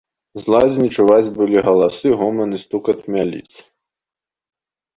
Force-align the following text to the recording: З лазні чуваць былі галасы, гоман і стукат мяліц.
З 0.45 0.53
лазні 0.53 0.87
чуваць 0.95 1.33
былі 1.35 1.57
галасы, 1.67 2.15
гоман 2.23 2.49
і 2.59 2.63
стукат 2.65 2.99
мяліц. 3.17 3.49